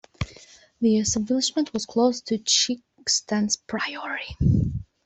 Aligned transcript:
The 0.79 0.97
establishment 0.97 1.73
was 1.73 1.85
close 1.85 2.21
to 2.21 2.39
Chicksands 2.39 3.57
Priory. 3.67 4.35